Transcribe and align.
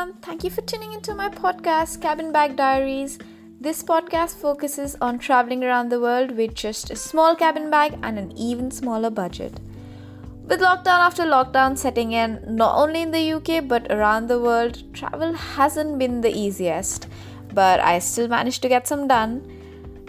Thank 0.00 0.44
you 0.44 0.50
for 0.50 0.62
tuning 0.62 0.94
into 0.94 1.14
my 1.14 1.28
podcast, 1.28 2.00
Cabin 2.00 2.32
Bag 2.32 2.56
Diaries. 2.56 3.18
This 3.60 3.82
podcast 3.82 4.34
focuses 4.34 4.96
on 4.98 5.18
traveling 5.18 5.62
around 5.62 5.90
the 5.90 6.00
world 6.00 6.30
with 6.38 6.54
just 6.54 6.90
a 6.90 6.96
small 6.96 7.36
cabin 7.36 7.68
bag 7.68 7.98
and 8.02 8.18
an 8.18 8.32
even 8.32 8.70
smaller 8.70 9.10
budget. 9.10 9.60
With 10.46 10.60
lockdown 10.60 11.00
after 11.00 11.24
lockdown 11.24 11.76
setting 11.76 12.12
in, 12.12 12.42
not 12.46 12.78
only 12.78 13.02
in 13.02 13.10
the 13.10 13.32
UK 13.34 13.68
but 13.68 13.92
around 13.92 14.28
the 14.28 14.40
world, 14.40 14.82
travel 14.94 15.34
hasn't 15.34 15.98
been 15.98 16.22
the 16.22 16.34
easiest, 16.34 17.06
but 17.52 17.78
I 17.80 17.98
still 17.98 18.26
managed 18.26 18.62
to 18.62 18.70
get 18.70 18.88
some 18.88 19.06
done. 19.06 19.44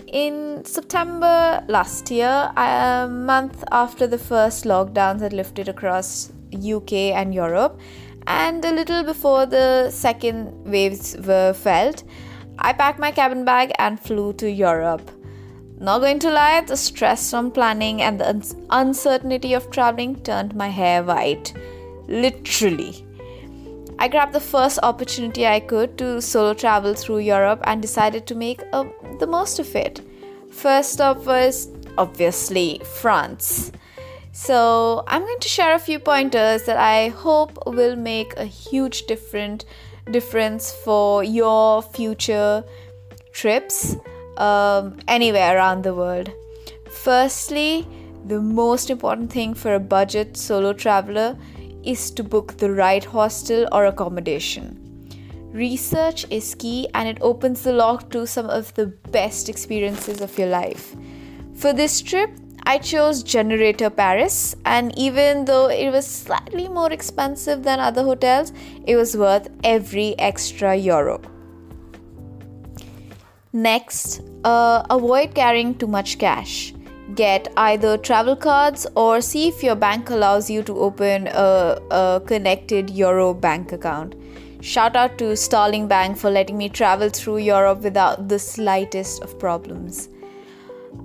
In 0.07 0.63
September 0.63 1.65
last 1.67 2.09
year, 2.09 2.49
a 2.55 3.09
month 3.11 3.61
after 3.73 4.07
the 4.07 4.17
first 4.17 4.63
lockdowns 4.63 5.19
had 5.19 5.33
lifted 5.33 5.67
across 5.67 6.31
UK 6.53 6.93
and 7.13 7.33
Europe, 7.33 7.77
and 8.31 8.63
a 8.63 8.71
little 8.71 9.03
before 9.03 9.45
the 9.45 9.89
second 9.91 10.53
waves 10.65 11.15
were 11.27 11.53
felt, 11.53 12.03
I 12.57 12.73
packed 12.73 12.99
my 12.99 13.11
cabin 13.11 13.43
bag 13.43 13.71
and 13.77 13.99
flew 13.99 14.33
to 14.33 14.49
Europe. 14.49 15.11
Not 15.79 15.99
going 15.99 16.19
to 16.19 16.31
lie, 16.31 16.61
the 16.61 16.77
stress 16.77 17.29
from 17.29 17.51
planning 17.51 18.01
and 18.01 18.19
the 18.19 18.55
uncertainty 18.69 19.53
of 19.53 19.69
traveling 19.71 20.15
turned 20.21 20.55
my 20.55 20.69
hair 20.69 21.03
white. 21.03 21.53
Literally. 22.07 23.05
I 23.99 24.07
grabbed 24.07 24.33
the 24.33 24.39
first 24.39 24.79
opportunity 24.81 25.45
I 25.45 25.59
could 25.59 25.97
to 25.97 26.21
solo 26.21 26.53
travel 26.53 26.93
through 26.93 27.19
Europe 27.19 27.61
and 27.65 27.81
decided 27.81 28.25
to 28.27 28.35
make 28.35 28.61
uh, 28.73 28.85
the 29.19 29.27
most 29.27 29.59
of 29.59 29.75
it. 29.75 30.01
First 30.51 30.93
stop 30.93 31.25
was 31.25 31.69
obviously 31.97 32.81
France. 32.99 33.71
So, 34.33 35.03
I'm 35.07 35.23
going 35.23 35.39
to 35.39 35.49
share 35.49 35.75
a 35.75 35.79
few 35.79 35.99
pointers 35.99 36.63
that 36.63 36.77
I 36.77 37.09
hope 37.09 37.57
will 37.65 37.97
make 37.97 38.33
a 38.37 38.45
huge 38.45 39.03
different 39.03 39.65
difference 40.09 40.71
for 40.71 41.23
your 41.23 41.81
future 41.81 42.63
trips 43.33 43.97
um, 44.37 44.99
anywhere 45.07 45.57
around 45.57 45.83
the 45.83 45.93
world. 45.93 46.31
Firstly, 47.03 47.85
the 48.25 48.39
most 48.39 48.89
important 48.89 49.31
thing 49.31 49.53
for 49.53 49.75
a 49.75 49.79
budget 49.79 50.37
solo 50.37 50.71
traveler 50.71 51.37
is 51.83 52.11
to 52.11 52.23
book 52.23 52.57
the 52.57 52.71
right 52.71 53.03
hostel 53.03 53.67
or 53.71 53.85
accommodation. 53.85 54.77
Research 55.51 56.25
is 56.29 56.55
key 56.55 56.87
and 56.93 57.09
it 57.09 57.17
opens 57.19 57.63
the 57.63 57.73
lock 57.73 58.09
to 58.11 58.25
some 58.25 58.49
of 58.49 58.73
the 58.75 58.85
best 59.11 59.49
experiences 59.49 60.21
of 60.21 60.37
your 60.37 60.47
life. 60.47 60.95
For 61.55 61.73
this 61.73 62.01
trip, 62.01 62.31
I 62.71 62.77
chose 62.77 63.21
Generator 63.21 63.89
Paris, 63.89 64.55
and 64.63 64.97
even 64.97 65.43
though 65.43 65.67
it 65.67 65.89
was 65.91 66.07
slightly 66.07 66.69
more 66.69 66.89
expensive 66.93 67.63
than 67.63 67.81
other 67.81 68.01
hotels, 68.01 68.53
it 68.87 68.95
was 68.95 69.17
worth 69.17 69.49
every 69.65 70.17
extra 70.17 70.73
euro. 70.73 71.19
Next, 73.51 74.21
uh, 74.45 74.83
avoid 74.89 75.35
carrying 75.35 75.75
too 75.75 75.87
much 75.87 76.17
cash. 76.17 76.73
Get 77.13 77.51
either 77.57 77.97
travel 77.97 78.37
cards 78.37 78.87
or 78.95 79.19
see 79.19 79.49
if 79.49 79.61
your 79.61 79.75
bank 79.75 80.09
allows 80.09 80.49
you 80.49 80.63
to 80.63 80.79
open 80.79 81.27
a, 81.27 81.77
a 81.91 82.21
connected 82.25 82.89
euro 82.89 83.33
bank 83.33 83.73
account. 83.73 84.15
Shout 84.61 84.95
out 84.95 85.17
to 85.17 85.35
Starling 85.35 85.89
Bank 85.89 86.15
for 86.15 86.31
letting 86.31 86.57
me 86.57 86.69
travel 86.69 87.09
through 87.09 87.39
Europe 87.39 87.81
without 87.81 88.29
the 88.29 88.39
slightest 88.39 89.21
of 89.23 89.37
problems. 89.37 90.07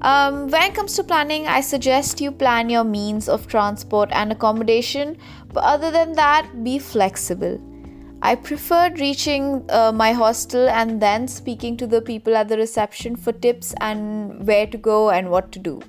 Um, 0.02 0.48
when 0.48 0.62
it 0.62 0.74
comes 0.74 0.94
to 0.96 1.04
planning, 1.04 1.46
I 1.46 1.60
suggest 1.60 2.20
you 2.20 2.30
plan 2.30 2.68
your 2.68 2.84
means 2.84 3.28
of 3.28 3.46
transport 3.46 4.10
and 4.12 4.30
accommodation, 4.30 5.16
but 5.52 5.64
other 5.64 5.90
than 5.90 6.12
that, 6.12 6.62
be 6.62 6.78
flexible. 6.78 7.60
I 8.22 8.34
preferred 8.34 8.98
reaching 8.98 9.64
uh, 9.70 9.92
my 9.92 10.12
hostel 10.12 10.68
and 10.68 11.00
then 11.00 11.28
speaking 11.28 11.76
to 11.78 11.86
the 11.86 12.02
people 12.02 12.36
at 12.36 12.48
the 12.48 12.56
reception 12.56 13.16
for 13.16 13.32
tips 13.32 13.74
and 13.80 14.46
where 14.46 14.66
to 14.66 14.76
go 14.76 15.10
and 15.10 15.30
what 15.30 15.52
to 15.52 15.58
do. 15.58 15.80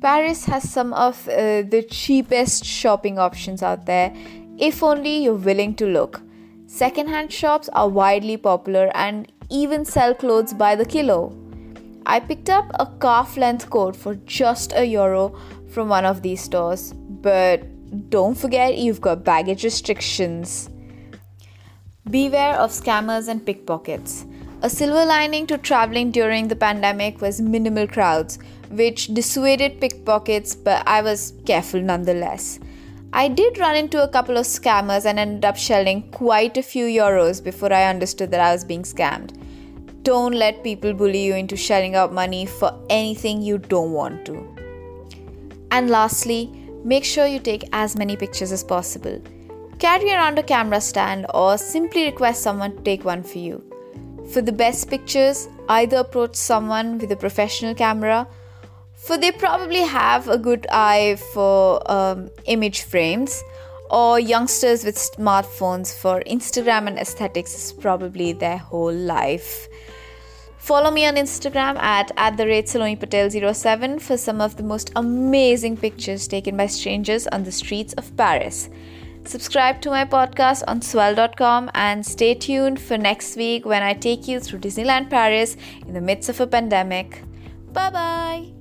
Paris 0.00 0.44
has 0.44 0.68
some 0.68 0.92
of 0.92 1.28
uh, 1.28 1.62
the 1.62 1.84
cheapest 1.90 2.64
shopping 2.64 3.18
options 3.18 3.62
out 3.62 3.86
there, 3.86 4.12
if 4.56 4.82
only 4.82 5.24
you're 5.24 5.34
willing 5.34 5.74
to 5.74 5.86
look. 5.86 6.20
Secondhand 6.66 7.32
shops 7.32 7.68
are 7.70 7.88
widely 7.88 8.36
popular 8.36 8.90
and 8.94 9.32
even 9.50 9.84
sell 9.84 10.14
clothes 10.14 10.52
by 10.52 10.76
the 10.76 10.84
kilo. 10.84 11.47
I 12.10 12.20
picked 12.20 12.48
up 12.48 12.70
a 12.80 12.86
calf 13.00 13.36
length 13.36 13.68
coat 13.68 13.94
for 13.94 14.14
just 14.24 14.72
a 14.74 14.82
euro 14.86 15.38
from 15.68 15.90
one 15.90 16.06
of 16.06 16.22
these 16.22 16.40
stores, 16.40 16.94
but 16.94 17.62
don't 18.08 18.34
forget 18.34 18.78
you've 18.78 19.02
got 19.02 19.24
baggage 19.24 19.62
restrictions. 19.62 20.70
Beware 22.08 22.54
of 22.54 22.70
scammers 22.70 23.28
and 23.28 23.44
pickpockets. 23.44 24.24
A 24.62 24.70
silver 24.70 25.04
lining 25.04 25.46
to 25.48 25.58
traveling 25.58 26.10
during 26.10 26.48
the 26.48 26.56
pandemic 26.56 27.20
was 27.20 27.42
minimal 27.42 27.86
crowds, 27.86 28.38
which 28.70 29.08
dissuaded 29.08 29.78
pickpockets, 29.78 30.54
but 30.54 30.88
I 30.88 31.02
was 31.02 31.34
careful 31.44 31.82
nonetheless. 31.82 32.58
I 33.12 33.28
did 33.28 33.58
run 33.58 33.76
into 33.76 34.02
a 34.02 34.08
couple 34.08 34.38
of 34.38 34.46
scammers 34.46 35.04
and 35.04 35.18
ended 35.18 35.44
up 35.44 35.58
shelling 35.58 36.10
quite 36.10 36.56
a 36.56 36.62
few 36.62 36.86
euros 36.86 37.44
before 37.44 37.70
I 37.70 37.84
understood 37.84 38.30
that 38.30 38.40
I 38.40 38.52
was 38.52 38.64
being 38.64 38.82
scammed. 38.82 39.37
Don't 40.08 40.36
let 40.36 40.62
people 40.64 40.94
bully 40.94 41.22
you 41.22 41.34
into 41.34 41.54
shelling 41.54 41.94
out 41.94 42.14
money 42.14 42.46
for 42.46 42.70
anything 42.88 43.42
you 43.42 43.58
don't 43.58 43.92
want 43.92 44.24
to. 44.24 44.36
And 45.70 45.90
lastly, 45.90 46.50
make 46.82 47.04
sure 47.04 47.26
you 47.26 47.38
take 47.38 47.64
as 47.74 47.94
many 47.94 48.16
pictures 48.16 48.50
as 48.50 48.64
possible. 48.64 49.20
Carry 49.78 50.10
around 50.10 50.38
a 50.38 50.42
camera 50.42 50.80
stand 50.80 51.26
or 51.34 51.58
simply 51.58 52.06
request 52.06 52.42
someone 52.42 52.74
to 52.74 52.82
take 52.84 53.04
one 53.04 53.22
for 53.22 53.36
you. 53.36 53.62
For 54.32 54.40
the 54.40 54.50
best 54.50 54.88
pictures, 54.88 55.46
either 55.68 55.98
approach 55.98 56.36
someone 56.36 56.96
with 56.96 57.12
a 57.12 57.16
professional 57.16 57.74
camera, 57.74 58.26
for 58.94 59.18
they 59.18 59.30
probably 59.30 59.82
have 59.82 60.26
a 60.30 60.38
good 60.38 60.66
eye 60.70 61.18
for 61.34 61.82
um, 61.92 62.30
image 62.46 62.80
frames, 62.80 63.42
or 63.90 64.18
youngsters 64.18 64.84
with 64.84 64.96
smartphones 64.96 65.94
for 65.94 66.22
Instagram 66.22 66.86
and 66.86 66.98
aesthetics 66.98 67.54
is 67.54 67.72
probably 67.74 68.32
their 68.32 68.56
whole 68.56 68.94
life. 68.94 69.68
Follow 70.68 70.90
me 70.90 71.06
on 71.06 71.14
Instagram 71.14 71.78
at, 71.78 72.12
at 72.18 72.36
the 72.36 72.46
rate 72.46 72.66
Patel07 72.66 74.02
for 74.02 74.18
some 74.18 74.42
of 74.42 74.54
the 74.58 74.62
most 74.62 74.92
amazing 74.96 75.78
pictures 75.78 76.28
taken 76.28 76.58
by 76.58 76.66
strangers 76.66 77.26
on 77.28 77.42
the 77.42 77.50
streets 77.50 77.94
of 77.94 78.14
Paris. 78.18 78.68
Subscribe 79.24 79.80
to 79.80 79.88
my 79.88 80.04
podcast 80.04 80.64
on 80.68 80.82
swell.com 80.82 81.70
and 81.72 82.04
stay 82.04 82.34
tuned 82.34 82.78
for 82.78 82.98
next 82.98 83.34
week 83.38 83.64
when 83.64 83.82
I 83.82 83.94
take 83.94 84.28
you 84.28 84.40
through 84.40 84.58
Disneyland 84.58 85.08
Paris 85.08 85.56
in 85.86 85.94
the 85.94 86.02
midst 86.02 86.28
of 86.28 86.38
a 86.38 86.46
pandemic. 86.46 87.22
Bye 87.72 87.88
bye. 87.88 88.57